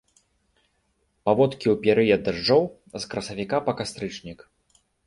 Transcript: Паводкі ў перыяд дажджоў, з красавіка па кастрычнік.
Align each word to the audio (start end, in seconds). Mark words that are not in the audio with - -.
Паводкі 1.29 1.67
ў 1.73 1.77
перыяд 1.85 2.21
дажджоў, 2.31 2.63
з 3.01 3.07
красавіка 3.13 3.57
па 3.71 3.81
кастрычнік. 3.85 4.39